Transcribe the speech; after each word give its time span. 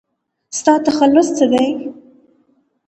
ستا 0.57 0.73
تخلص 0.85 1.27
څه 1.37 1.45
دی؟ 1.51 1.65